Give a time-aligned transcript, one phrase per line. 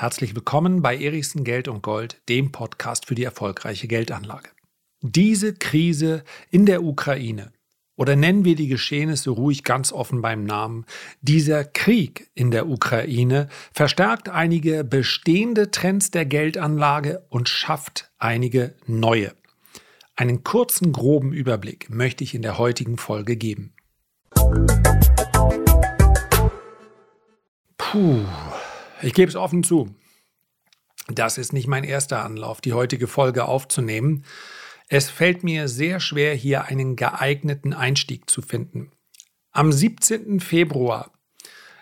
[0.00, 4.48] Herzlich willkommen bei Erichsen Geld und Gold, dem Podcast für die erfolgreiche Geldanlage.
[5.02, 7.52] Diese Krise in der Ukraine
[7.96, 10.86] oder nennen wir die Geschehnisse ruhig ganz offen beim Namen,
[11.20, 19.34] dieser Krieg in der Ukraine verstärkt einige bestehende Trends der Geldanlage und schafft einige neue.
[20.16, 23.74] Einen kurzen, groben Überblick möchte ich in der heutigen Folge geben.
[27.76, 28.24] Puh,
[29.02, 29.94] ich gebe es offen zu.
[31.08, 34.24] Das ist nicht mein erster Anlauf, die heutige Folge aufzunehmen.
[34.88, 38.92] Es fällt mir sehr schwer, hier einen geeigneten Einstieg zu finden.
[39.52, 40.40] Am 17.
[40.40, 41.10] Februar,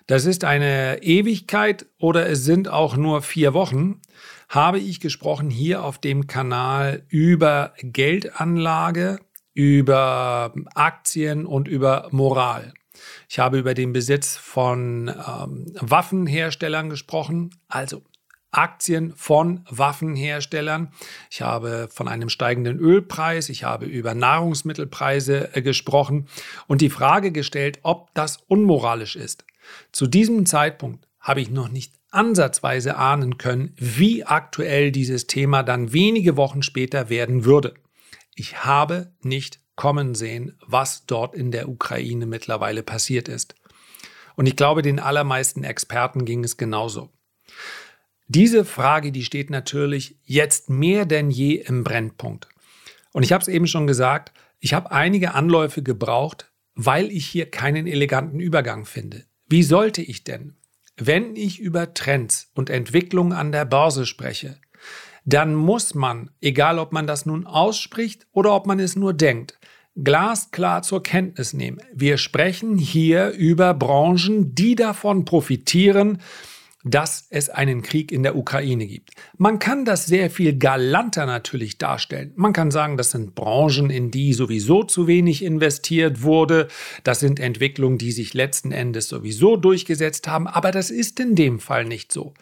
[0.06, 4.00] das ist eine Ewigkeit oder es sind auch nur vier Wochen,
[4.48, 9.20] habe ich gesprochen hier auf dem Kanal über Geldanlage,
[9.52, 12.72] über Aktien und über Moral.
[13.28, 18.02] Ich habe über den Besitz von ähm, Waffenherstellern gesprochen, also
[18.50, 20.92] Aktien von Waffenherstellern.
[21.30, 26.28] Ich habe von einem steigenden Ölpreis, ich habe über Nahrungsmittelpreise äh, gesprochen
[26.66, 29.44] und die Frage gestellt, ob das unmoralisch ist.
[29.92, 35.92] Zu diesem Zeitpunkt habe ich noch nicht ansatzweise ahnen können, wie aktuell dieses Thema dann
[35.92, 37.74] wenige Wochen später werden würde.
[38.34, 43.54] Ich habe nicht kommen sehen, was dort in der Ukraine mittlerweile passiert ist.
[44.34, 47.10] Und ich glaube, den allermeisten Experten ging es genauso.
[48.26, 52.48] Diese Frage, die steht natürlich jetzt mehr denn je im Brennpunkt.
[53.12, 57.48] Und ich habe es eben schon gesagt, ich habe einige Anläufe gebraucht, weil ich hier
[57.48, 59.26] keinen eleganten Übergang finde.
[59.46, 60.56] Wie sollte ich denn,
[60.96, 64.58] wenn ich über Trends und Entwicklungen an der Börse spreche,
[65.28, 69.58] dann muss man, egal ob man das nun ausspricht oder ob man es nur denkt,
[69.94, 71.78] glasklar zur Kenntnis nehmen.
[71.92, 76.22] Wir sprechen hier über Branchen, die davon profitieren,
[76.84, 79.10] dass es einen Krieg in der Ukraine gibt.
[79.36, 82.32] Man kann das sehr viel galanter natürlich darstellen.
[82.36, 86.68] Man kann sagen, das sind Branchen, in die sowieso zu wenig investiert wurde.
[87.02, 90.46] Das sind Entwicklungen, die sich letzten Endes sowieso durchgesetzt haben.
[90.46, 92.32] Aber das ist in dem Fall nicht so.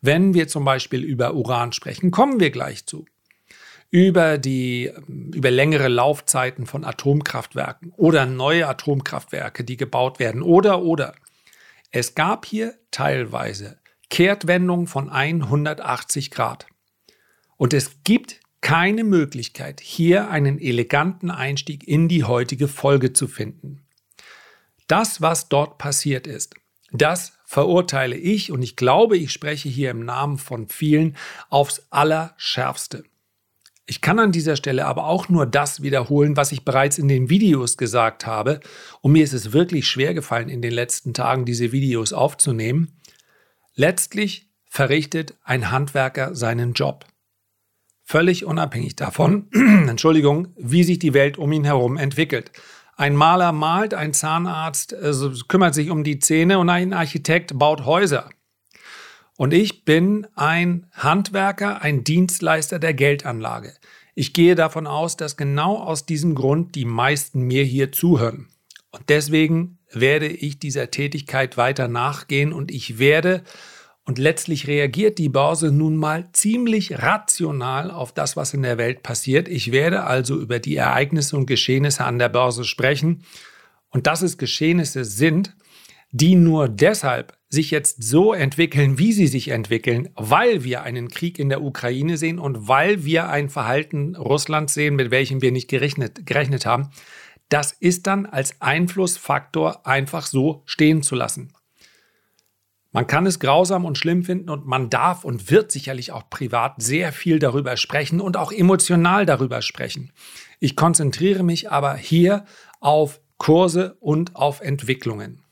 [0.00, 3.06] Wenn wir zum Beispiel über Uran sprechen, kommen wir gleich zu
[3.90, 11.14] über die über längere Laufzeiten von Atomkraftwerken oder neue Atomkraftwerke, die gebaut werden oder oder
[11.92, 13.78] es gab hier teilweise
[14.14, 16.68] Kehrtwendung von 180 Grad.
[17.56, 23.82] Und es gibt keine Möglichkeit, hier einen eleganten Einstieg in die heutige Folge zu finden.
[24.86, 26.54] Das, was dort passiert ist,
[26.92, 31.16] das verurteile ich und ich glaube, ich spreche hier im Namen von vielen
[31.50, 33.02] aufs Allerschärfste.
[33.84, 37.30] Ich kann an dieser Stelle aber auch nur das wiederholen, was ich bereits in den
[37.30, 38.60] Videos gesagt habe.
[39.00, 43.00] Und mir ist es wirklich schwer gefallen, in den letzten Tagen diese Videos aufzunehmen.
[43.76, 47.06] Letztlich verrichtet ein Handwerker seinen Job.
[48.04, 52.52] Völlig unabhängig davon, Entschuldigung, wie sich die Welt um ihn herum entwickelt.
[52.96, 57.84] Ein Maler malt, ein Zahnarzt also kümmert sich um die Zähne und ein Architekt baut
[57.84, 58.30] Häuser.
[59.36, 63.74] Und ich bin ein Handwerker, ein Dienstleister der Geldanlage.
[64.14, 68.46] Ich gehe davon aus, dass genau aus diesem Grund die meisten mir hier zuhören.
[68.92, 73.42] Und deswegen werde ich dieser Tätigkeit weiter nachgehen und ich werde,
[74.06, 79.02] und letztlich reagiert die Börse nun mal ziemlich rational auf das, was in der Welt
[79.02, 79.48] passiert.
[79.48, 83.24] Ich werde also über die Ereignisse und Geschehnisse an der Börse sprechen
[83.88, 85.56] und dass es Geschehnisse sind,
[86.10, 91.38] die nur deshalb sich jetzt so entwickeln, wie sie sich entwickeln, weil wir einen Krieg
[91.38, 95.68] in der Ukraine sehen und weil wir ein Verhalten Russlands sehen, mit welchem wir nicht
[95.68, 96.90] gerechnet, gerechnet haben,
[97.48, 101.52] das ist dann als Einflussfaktor einfach so stehen zu lassen.
[102.90, 106.80] Man kann es grausam und schlimm finden und man darf und wird sicherlich auch privat
[106.80, 110.12] sehr viel darüber sprechen und auch emotional darüber sprechen.
[110.60, 112.44] Ich konzentriere mich aber hier
[112.80, 115.43] auf Kurse und auf Entwicklungen.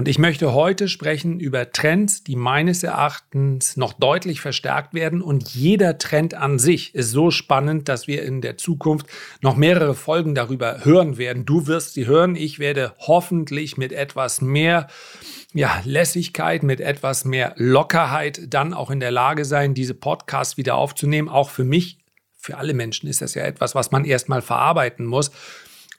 [0.00, 5.20] Und ich möchte heute sprechen über Trends, die meines Erachtens noch deutlich verstärkt werden.
[5.20, 9.04] Und jeder Trend an sich ist so spannend, dass wir in der Zukunft
[9.42, 11.44] noch mehrere Folgen darüber hören werden.
[11.44, 12.34] Du wirst sie hören.
[12.34, 14.86] Ich werde hoffentlich mit etwas mehr
[15.52, 20.76] ja, Lässigkeit, mit etwas mehr Lockerheit dann auch in der Lage sein, diese Podcasts wieder
[20.76, 21.28] aufzunehmen.
[21.28, 21.98] Auch für mich,
[22.38, 25.30] für alle Menschen ist das ja etwas, was man erstmal verarbeiten muss.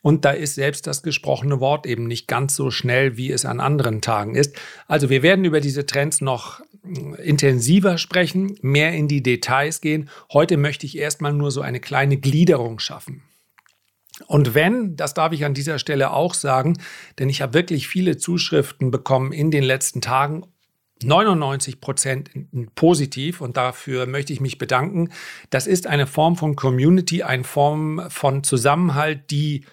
[0.02, 3.60] Und da ist selbst das gesprochene Wort eben nicht ganz so schnell, wie es an
[3.60, 4.56] anderen Tagen ist.
[4.88, 10.10] Also wir werden über diese Trends noch hm, intensiver sprechen, mehr in die Details gehen.
[10.34, 13.24] Heute möchte ich erstmal nur so eine kleine Gliederung schaffen.
[14.28, 16.78] Und wenn, das darf ich an dieser Stelle auch sagen,
[17.20, 20.46] denn ich habe wirklich viele Zuschriften bekommen in den letzten Tagen
[21.04, 22.30] 99 Prozent
[22.76, 25.10] positiv und dafür möchte ich mich bedanken.
[25.50, 29.66] Das ist eine Form von Community, eine Form von Zusammenhalt, die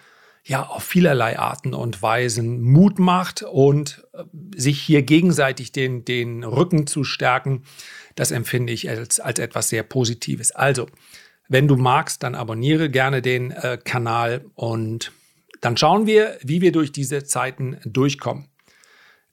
[0.49, 4.23] ja auf vielerlei Arten und Weisen Mut macht und äh,
[4.55, 7.63] sich hier gegenseitig den, den Rücken zu stärken,
[8.15, 10.51] das empfinde ich als, als etwas sehr Positives.
[10.51, 10.87] Also,
[11.47, 15.11] wenn du magst, dann abonniere gerne den äh, Kanal und
[15.61, 18.47] dann schauen wir, wie wir durch diese Zeiten durchkommen.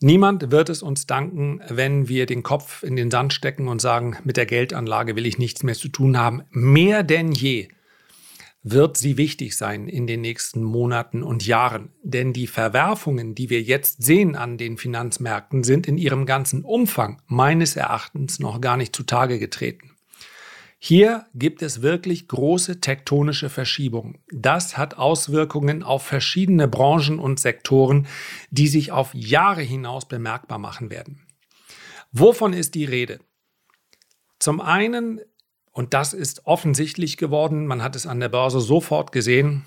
[0.01, 4.19] Niemand wird es uns danken, wenn wir den Kopf in den Sand stecken und sagen,
[4.25, 6.43] mit der Geldanlage will ich nichts mehr zu tun haben.
[6.51, 7.69] Mehr denn je
[8.69, 11.93] wird sie wichtig sein in den nächsten Monaten und Jahren.
[12.03, 17.23] Denn die Verwerfungen, die wir jetzt sehen an den Finanzmärkten, sind in ihrem ganzen Umfang
[17.27, 19.93] meines Erachtens noch gar nicht zutage getreten.
[20.79, 24.19] Hier gibt es wirklich große tektonische Verschiebungen.
[24.33, 28.09] Das hat Auswirkungen auf verschiedene Branchen und Sektoren,
[28.51, 31.25] die sich auf Jahre hinaus bemerkbar machen werden.
[32.11, 33.21] Wovon ist die Rede?
[34.41, 35.21] Zum einen,
[35.77, 39.67] und das ist offensichtlich geworden, man hat es an der Börse sofort gesehen,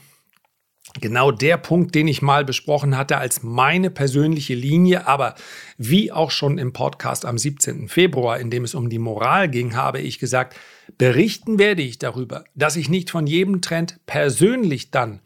[0.99, 5.35] genau der Punkt, den ich mal besprochen hatte als meine persönliche Linie, aber
[5.77, 7.89] wie auch schon im Podcast am 17.
[7.89, 10.57] Februar, in dem es um die Moral ging, habe ich gesagt,
[10.97, 15.21] berichten werde ich darüber, dass ich nicht von jedem Trend persönlich dann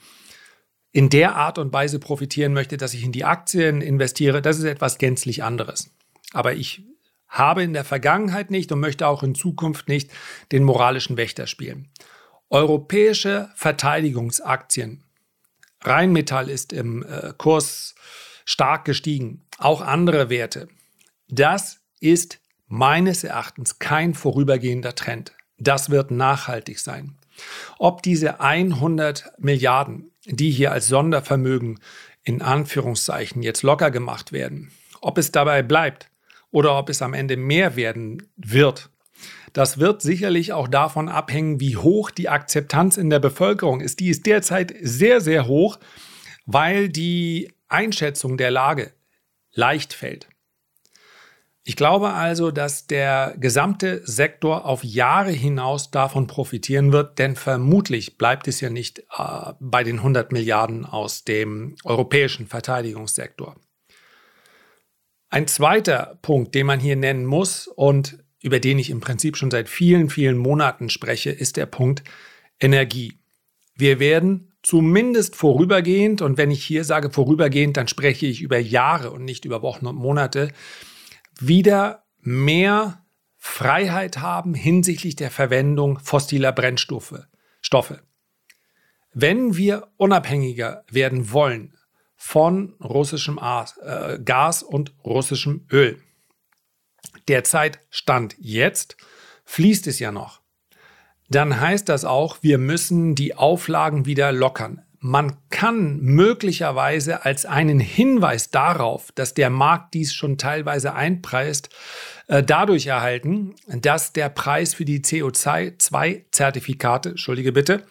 [0.92, 4.66] in der Art und Weise profitieren möchte, dass ich in die Aktien investiere, das ist
[4.66, 5.96] etwas gänzlich anderes.
[6.34, 6.84] Aber ich
[7.34, 10.12] habe in der Vergangenheit nicht und möchte auch in Zukunft nicht
[10.52, 11.90] den moralischen Wächter spielen.
[12.50, 15.04] Europäische Verteidigungsaktien
[15.82, 17.96] Rheinmetall ist im äh, Kurs
[18.46, 20.68] stark gestiegen, auch andere Werte.
[21.28, 25.34] Das ist meines Erachtens kein vorübergehender Trend.
[25.58, 27.18] Das wird nachhaltig sein.
[27.80, 31.80] Ob diese 100 Milliarden, die hier als Sondervermögen
[32.24, 34.72] in Anführungszeichen jetzt locker gemacht werden,
[35.02, 36.10] ob es dabei bleibt
[36.54, 38.90] oder ob es am Ende mehr werden wird,
[39.52, 44.00] das wird sicherlich auch davon abhängen, wie hoch die Akzeptanz in der Bevölkerung ist.
[44.00, 45.80] Die ist derzeit sehr, sehr hoch,
[46.46, 48.94] weil die Einschätzung der Lage
[49.54, 50.28] leicht fällt.
[51.66, 58.18] Ich glaube also, dass der gesamte Sektor auf Jahre hinaus davon profitieren wird, denn vermutlich
[58.18, 63.56] bleibt es ja nicht äh, bei den 100 Milliarden aus dem europäischen Verteidigungssektor.
[65.34, 69.50] Ein zweiter Punkt, den man hier nennen muss, und über den ich im Prinzip schon
[69.50, 72.04] seit vielen, vielen Monaten spreche, ist der Punkt
[72.60, 73.18] Energie.
[73.74, 79.10] Wir werden zumindest vorübergehend, und wenn ich hier sage vorübergehend, dann spreche ich über Jahre
[79.10, 80.50] und nicht über Wochen und Monate,
[81.40, 83.04] wieder mehr
[83.36, 87.26] Freiheit haben hinsichtlich der Verwendung fossiler Brennstoffe.
[87.60, 88.04] Stoffe.
[89.16, 91.74] Wenn wir unabhängiger werden wollen
[92.26, 96.02] von russischem äh, Gas und russischem Öl,
[97.28, 98.96] derzeit Stand jetzt,
[99.44, 100.40] fließt es ja noch.
[101.30, 104.84] Dann heißt das auch, wir müssen die Auflagen wieder lockern.
[105.00, 111.72] Man kann möglicherweise als einen Hinweis darauf, dass der Markt dies schon teilweise einpreist,
[112.28, 117.86] äh, dadurch erhalten, dass der Preis für die CO2-Zertifikate, entschuldige bitte,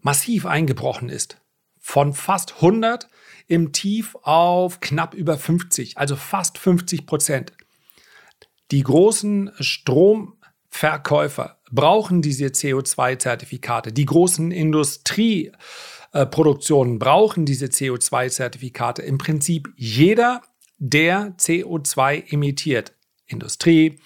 [0.00, 1.38] massiv eingebrochen ist.
[1.78, 3.08] Von fast 100
[3.52, 7.52] im Tief auf knapp über 50, also fast 50 Prozent.
[8.70, 13.92] Die großen Stromverkäufer brauchen diese CO2-Zertifikate.
[13.92, 19.02] Die großen Industrieproduktionen brauchen diese CO2-Zertifikate.
[19.02, 20.40] Im Prinzip jeder,
[20.78, 22.94] der CO2 emittiert.
[23.26, 23.98] Industrie,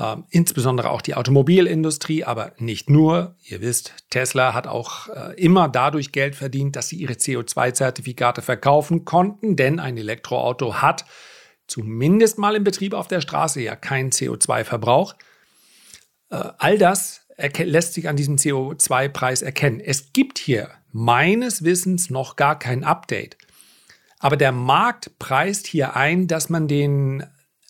[0.00, 3.36] äh, insbesondere auch die Automobilindustrie, aber nicht nur.
[3.44, 9.04] Ihr wisst, Tesla hat auch äh, immer dadurch Geld verdient, dass sie ihre CO2-Zertifikate verkaufen
[9.04, 11.04] konnten, denn ein Elektroauto hat
[11.66, 15.14] zumindest mal im Betrieb auf der Straße ja keinen CO2-Verbrauch.
[16.30, 17.26] Äh, all das
[17.58, 19.80] lässt sich an diesem CO2-Preis erkennen.
[19.80, 23.36] Es gibt hier meines Wissens noch gar kein Update.
[24.18, 27.24] Aber der Markt preist hier ein, dass man den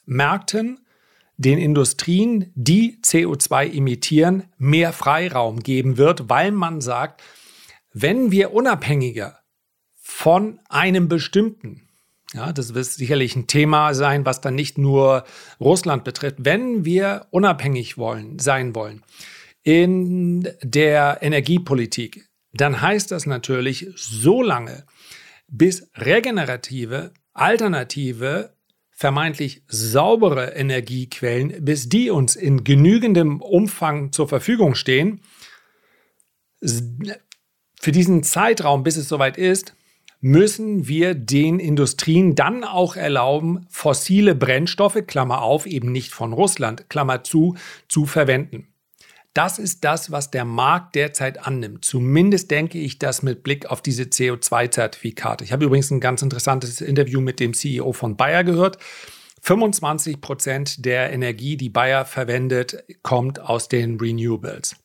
[0.06, 0.80] Märkten,
[1.40, 7.22] den Industrien, die CO2 emittieren, mehr Freiraum geben wird, weil man sagt,
[7.94, 9.38] wenn wir unabhängiger
[9.96, 11.86] von einem bestimmten
[12.32, 15.24] ja, das wird sicherlich ein Thema sein, was dann nicht nur
[15.58, 16.36] Russland betrifft.
[16.38, 19.02] Wenn wir unabhängig wollen, sein wollen
[19.64, 24.86] in der Energiepolitik, dann heißt das natürlich so lange,
[25.48, 28.54] bis regenerative, alternative,
[29.00, 35.22] vermeintlich saubere Energiequellen, bis die uns in genügendem Umfang zur Verfügung stehen,
[36.60, 39.74] für diesen Zeitraum, bis es soweit ist,
[40.20, 46.90] müssen wir den Industrien dann auch erlauben, fossile Brennstoffe, Klammer auf, eben nicht von Russland,
[46.90, 47.56] Klammer zu,
[47.88, 48.69] zu verwenden.
[49.32, 51.84] Das ist das, was der Markt derzeit annimmt.
[51.84, 55.44] Zumindest denke ich das mit Blick auf diese CO2-Zertifikate.
[55.44, 58.78] Ich habe übrigens ein ganz interessantes Interview mit dem CEO von Bayer gehört.
[59.42, 64.76] 25 Prozent der Energie, die Bayer verwendet, kommt aus den Renewables.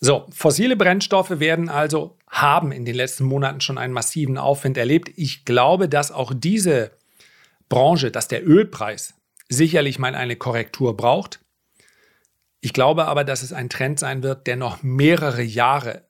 [0.00, 5.10] So, fossile Brennstoffe werden also, haben in den letzten Monaten schon einen massiven Aufwind erlebt.
[5.16, 6.92] Ich glaube, dass auch diese
[7.68, 9.14] Branche, dass der Ölpreis
[9.48, 11.40] sicherlich mal eine Korrektur braucht.
[12.60, 16.08] Ich glaube aber, dass es ein Trend sein wird, der noch mehrere Jahre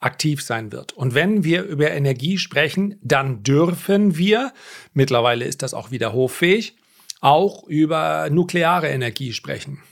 [0.00, 0.94] aktiv sein wird.
[0.94, 4.52] Und wenn wir über Energie sprechen, dann dürfen wir,
[4.94, 6.76] mittlerweile ist das auch wieder hoffähig,
[7.20, 9.82] auch über nukleare Energie sprechen.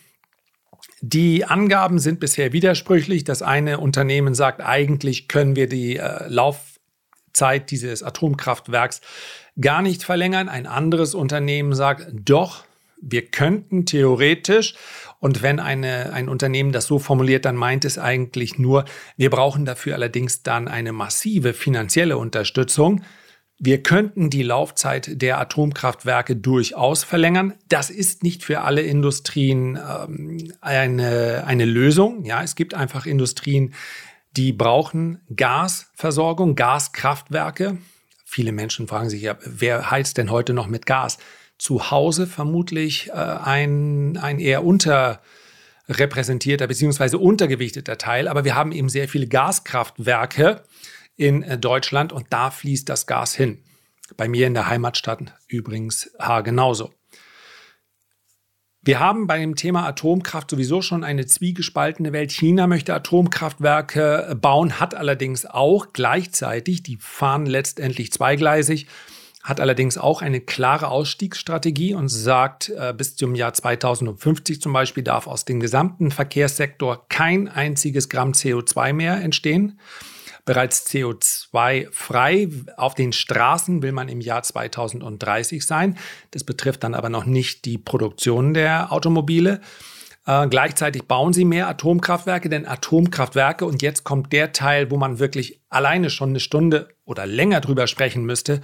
[1.01, 3.23] Die Angaben sind bisher widersprüchlich.
[3.25, 9.03] Das eine Unternehmen sagt, eigentlich können wir die äh, Laufzeit dieses Atomkraftwerks
[9.61, 10.49] gar nicht verlängern.
[10.49, 12.65] Ein anderes Unternehmen sagt, doch,
[13.01, 14.75] wir könnten theoretisch,
[15.21, 18.85] und wenn eine, ein Unternehmen das so formuliert, dann meint es eigentlich nur,
[19.17, 23.03] wir brauchen dafür allerdings dann eine massive finanzielle Unterstützung.
[23.59, 27.55] Wir könnten die Laufzeit der Atomkraftwerke durchaus verlängern.
[27.69, 32.25] Das ist nicht für alle Industrien ähm, eine, eine Lösung.
[32.25, 33.75] Ja, es gibt einfach Industrien,
[34.37, 37.79] die brauchen Gasversorgung, Gaskraftwerke.
[38.25, 41.19] Viele Menschen fragen sich ja, wer heizt denn heute noch mit Gas?
[41.59, 47.17] Zu Hause vermutlich äh, ein, ein eher unterrepräsentierter bzw.
[47.17, 50.63] untergewichteter Teil, aber wir haben eben sehr viele Gaskraftwerke
[51.17, 53.59] in äh, Deutschland und da fließt das Gas hin.
[54.17, 56.11] Bei mir in der Heimatstadt übrigens
[56.43, 56.95] genauso.
[58.89, 62.33] Wir haben bei dem Thema Atomkraft sowieso schon eine zwiegespaltene Welt.
[62.33, 68.87] China möchte Atomkraftwerke bauen, hat allerdings auch gleichzeitig, die fahren letztendlich zweigleisig,
[69.49, 75.03] hat allerdings auch eine klare Ausstiegsstrategie und sagt, äh, bis zum Jahr 2050 zum Beispiel
[75.03, 79.81] darf aus dem gesamten Verkehrssektor kein einziges Gramm CO2 mehr entstehen
[80.45, 82.49] bereits CO2-frei.
[82.79, 85.99] Auf den Straßen will man im Jahr 2030 sein.
[86.31, 89.61] Das betrifft dann aber noch nicht die Produktion der Automobile.
[90.25, 95.19] Äh, gleichzeitig bauen sie mehr Atomkraftwerke, denn Atomkraftwerke, und jetzt kommt der Teil, wo man
[95.19, 98.63] wirklich alleine schon eine Stunde oder länger drüber sprechen müsste,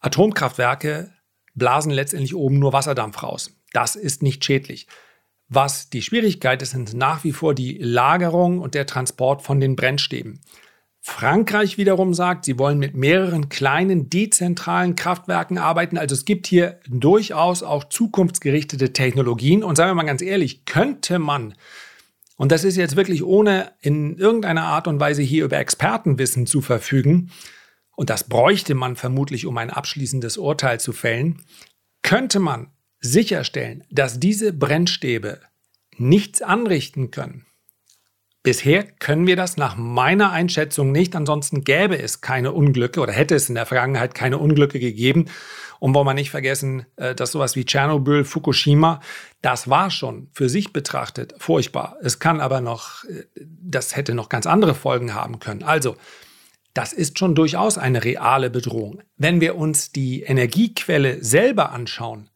[0.00, 1.12] Atomkraftwerke
[1.54, 3.56] blasen letztendlich oben nur Wasserdampf raus.
[3.72, 4.86] Das ist nicht schädlich.
[5.48, 9.76] Was die Schwierigkeit ist, sind nach wie vor die Lagerung und der Transport von den
[9.76, 10.40] Brennstäben.
[11.00, 15.96] Frankreich wiederum sagt, sie wollen mit mehreren kleinen dezentralen Kraftwerken arbeiten.
[15.96, 19.64] Also es gibt hier durchaus auch zukunftsgerichtete Technologien.
[19.64, 21.54] Und sagen wir mal ganz ehrlich, könnte man,
[22.36, 26.60] und das ist jetzt wirklich ohne in irgendeiner Art und Weise hier über Expertenwissen zu
[26.60, 27.30] verfügen,
[27.98, 31.42] und das bräuchte man vermutlich, um ein abschließendes Urteil zu fällen,
[32.02, 35.40] könnte man sicherstellen, dass diese Brennstäbe
[35.96, 37.44] nichts anrichten können.
[38.44, 43.34] Bisher können wir das nach meiner Einschätzung nicht, ansonsten gäbe es keine Unglücke oder hätte
[43.34, 45.26] es in der Vergangenheit keine Unglücke gegeben.
[45.80, 49.00] Und wollen wir nicht vergessen, äh, dass sowas wie Tschernobyl, Fukushima,
[49.42, 51.96] das war schon für sich betrachtet furchtbar.
[52.00, 55.64] Es kann aber noch, äh, das hätte noch ganz andere Folgen haben können.
[55.64, 55.96] Also,
[56.74, 59.02] das ist schon durchaus eine reale Bedrohung.
[59.16, 62.30] Wenn wir uns die Energiequelle selber anschauen,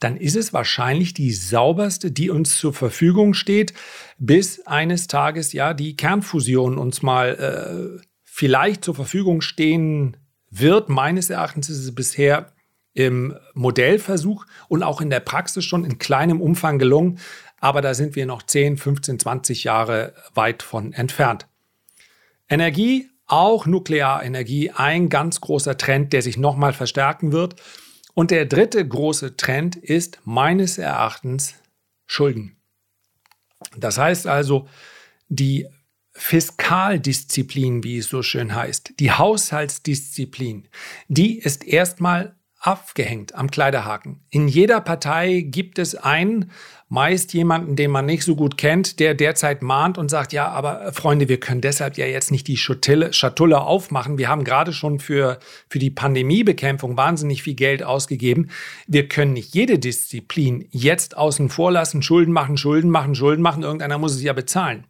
[0.00, 3.74] dann ist es wahrscheinlich die sauberste, die uns zur Verfügung steht,
[4.18, 10.16] bis eines Tages ja die Kernfusion uns mal äh, vielleicht zur Verfügung stehen
[10.50, 10.88] wird.
[10.88, 12.52] Meines Erachtens ist es bisher
[12.94, 17.18] im Modellversuch und auch in der Praxis schon in kleinem Umfang gelungen,
[17.60, 21.46] aber da sind wir noch 10, 15, 20 Jahre weit von entfernt.
[22.48, 27.56] Energie, auch Nuklearenergie, ein ganz großer Trend, der sich nochmal verstärken wird.
[28.14, 31.54] Und der dritte große Trend ist meines Erachtens
[32.06, 32.56] Schulden.
[33.76, 34.68] Das heißt also,
[35.28, 35.68] die
[36.12, 40.68] Fiskaldisziplin, wie es so schön heißt, die Haushaltsdisziplin,
[41.08, 44.20] die ist erstmal aufgehängt am Kleiderhaken.
[44.28, 46.50] In jeder Partei gibt es einen,
[46.90, 50.86] meist jemanden, den man nicht so gut kennt, der derzeit mahnt und sagt, ja, aber
[50.86, 54.18] äh, Freunde, wir können deshalb ja jetzt nicht die Schatulle, Schatulle aufmachen.
[54.18, 55.38] Wir haben gerade schon für,
[55.68, 58.50] für die Pandemiebekämpfung wahnsinnig viel Geld ausgegeben.
[58.86, 63.62] Wir können nicht jede Disziplin jetzt außen vor lassen, Schulden machen, Schulden machen, Schulden machen.
[63.62, 64.84] Irgendeiner muss es ja bezahlen.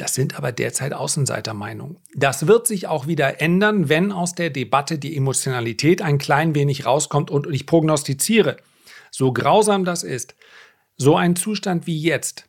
[0.00, 1.98] Das sind aber derzeit Außenseitermeinungen.
[2.14, 6.86] Das wird sich auch wieder ändern, wenn aus der Debatte die Emotionalität ein klein wenig
[6.86, 8.56] rauskommt und ich prognostiziere,
[9.10, 10.36] so grausam das ist,
[10.96, 12.48] so ein Zustand wie jetzt,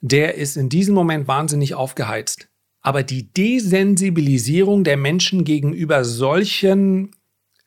[0.00, 2.48] der ist in diesem Moment wahnsinnig aufgeheizt.
[2.82, 7.14] aber die Desensibilisierung der Menschen gegenüber solchen,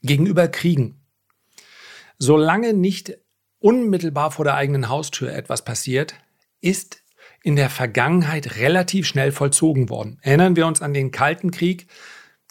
[0.01, 1.01] gegenüber Kriegen.
[2.17, 3.17] Solange nicht
[3.59, 6.15] unmittelbar vor der eigenen Haustür etwas passiert,
[6.61, 7.02] ist
[7.43, 10.17] in der Vergangenheit relativ schnell vollzogen worden.
[10.21, 11.87] Erinnern wir uns an den Kalten Krieg.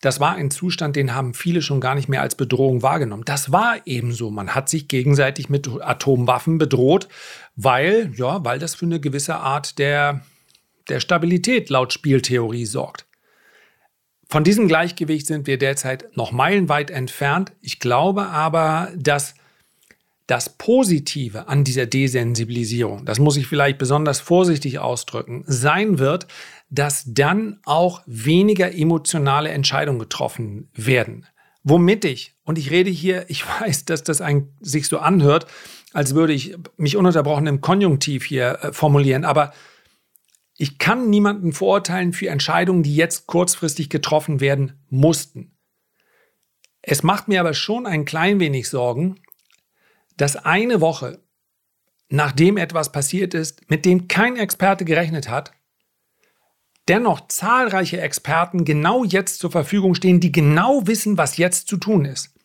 [0.03, 3.25] Das war ein Zustand, den haben viele schon gar nicht mehr als Bedrohung wahrgenommen.
[3.25, 4.31] Das war ebenso.
[4.31, 7.09] Man hat sich gegenseitig mit Atomwaffen bedroht,
[7.57, 10.21] weil, ja, weil das für eine gewisse Art der,
[10.89, 13.07] der Stabilität laut Spieltheorie sorgt.
[14.29, 17.53] Von diesem Gleichgewicht sind wir derzeit noch meilenweit entfernt.
[17.63, 19.35] Ich glaube aber, dass
[20.27, 26.27] das Positive an dieser Desensibilisierung, das muss ich vielleicht besonders vorsichtig ausdrücken, sein wird,
[26.71, 31.27] dass dann auch weniger emotionale Entscheidungen getroffen werden.
[31.65, 35.47] Womit ich, und ich rede hier, ich weiß, dass das ein, sich so anhört,
[35.93, 39.53] als würde ich mich ununterbrochen im Konjunktiv hier äh, formulieren, aber
[40.57, 45.57] ich kann niemanden verurteilen für Entscheidungen, die jetzt kurzfristig getroffen werden mussten.
[46.83, 49.17] Es macht mir aber schon ein klein wenig Sorgen,
[50.23, 51.19] dass eine Woche,
[52.09, 55.51] nachdem etwas passiert ist, mit dem kein Experte gerechnet hat,
[56.87, 62.05] dennoch zahlreiche Experten genau jetzt zur Verfügung stehen, die genau wissen, was jetzt zu tun
[62.05, 62.37] ist.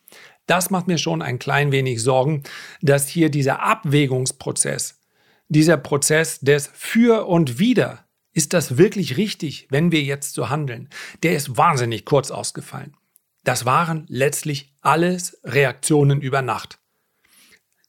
[0.46, 2.42] Das macht mir schon ein klein wenig Sorgen,
[2.82, 4.98] dass hier dieser Abwägungsprozess,
[5.46, 10.88] dieser Prozess des Für und Wider, ist das wirklich richtig, wenn wir jetzt so handeln,
[11.22, 12.96] der ist wahnsinnig kurz ausgefallen.
[13.44, 16.77] Das waren letztlich alles Reaktionen über Nacht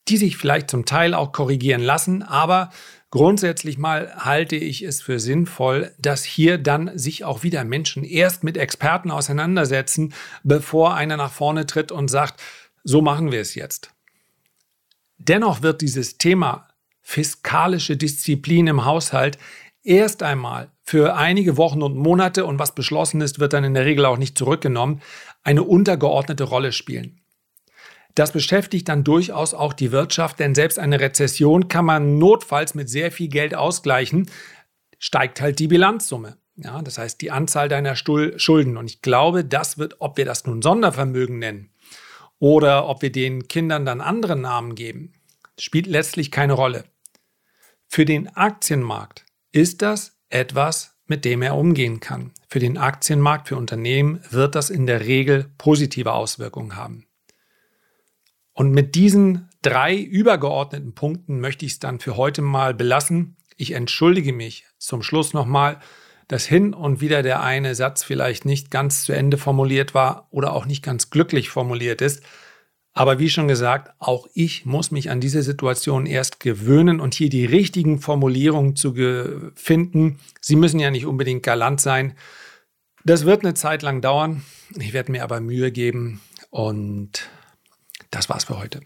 [0.09, 2.71] die sich vielleicht zum Teil auch korrigieren lassen, aber
[3.11, 8.43] grundsätzlich mal halte ich es für sinnvoll, dass hier dann sich auch wieder Menschen erst
[8.43, 10.13] mit Experten auseinandersetzen,
[10.43, 12.41] bevor einer nach vorne tritt und sagt,
[12.83, 13.91] so machen wir es jetzt.
[15.17, 16.67] Dennoch wird dieses Thema
[17.01, 19.37] fiskalische Disziplin im Haushalt
[19.83, 23.85] erst einmal für einige Wochen und Monate und was beschlossen ist, wird dann in der
[23.85, 25.01] Regel auch nicht zurückgenommen,
[25.43, 27.21] eine untergeordnete Rolle spielen.
[28.19, 32.89] Das beschäftigt dann durchaus auch die Wirtschaft, denn selbst eine Rezession kann man notfalls mit
[32.89, 34.29] sehr viel Geld ausgleichen,
[34.97, 36.35] steigt halt die Bilanzsumme.
[36.57, 38.75] Ja, das heißt die Anzahl deiner Schulden.
[38.75, 41.69] Und ich glaube, das wird, ob wir das nun Sondervermögen nennen
[42.39, 45.13] oder ob wir den Kindern dann andere Namen geben,
[45.57, 46.83] spielt letztlich keine Rolle.
[47.87, 52.33] Für den Aktienmarkt ist das etwas, mit dem er umgehen kann.
[52.49, 57.05] Für den Aktienmarkt, für Unternehmen wird das in der Regel positive Auswirkungen haben.
[58.59, 63.37] Und mit diesen drei übergeordneten Punkten möchte ich es dann für heute mal belassen.
[63.55, 65.79] Ich entschuldige mich zum Schluss nochmal,
[66.27, 70.51] dass hin und wieder der eine Satz vielleicht nicht ganz zu Ende formuliert war oder
[70.51, 72.21] auch nicht ganz glücklich formuliert ist.
[72.91, 77.29] Aber wie schon gesagt, auch ich muss mich an diese Situation erst gewöhnen und hier
[77.29, 78.93] die richtigen Formulierungen zu
[79.55, 80.19] finden.
[80.41, 82.13] Sie müssen ja nicht unbedingt galant sein.
[83.05, 84.43] Das wird eine Zeit lang dauern.
[84.77, 86.19] Ich werde mir aber Mühe geben
[86.49, 87.28] und
[88.11, 88.81] das war's für heute.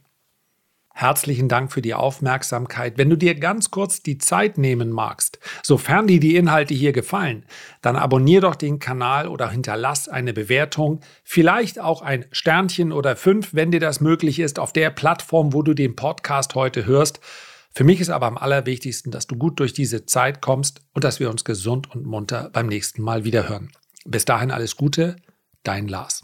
[0.96, 3.00] Herzlichen Dank für die Aufmerksamkeit.
[3.00, 7.46] Wenn du dir ganz kurz die Zeit nehmen magst, sofern dir die Inhalte hier gefallen,
[7.82, 13.56] dann abonnier doch den Kanal oder hinterlass eine Bewertung, vielleicht auch ein Sternchen oder fünf,
[13.56, 17.20] wenn dir das möglich ist, auf der Plattform, wo du den Podcast heute hörst.
[17.74, 21.20] Für mich ist aber am allerwichtigsten, dass du gut durch diese Zeit kommst und dass
[21.20, 23.72] wir uns gesund und munter beim nächsten Mal wieder hören.
[24.06, 25.16] Bis dahin alles Gute,
[25.64, 26.24] dein Lars.